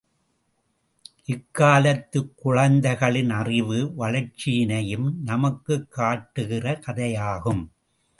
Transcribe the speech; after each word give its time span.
இக்காலத்துக் 1.25 2.31
குழந்தைகளின் 2.35 3.29
அறிவு 3.29 3.93
வளர்ச்சியினையும் 3.97 5.13
நமக்குக் 5.23 5.91
காட்டுகிற 5.91 6.79
கதையாகும். 6.87 7.67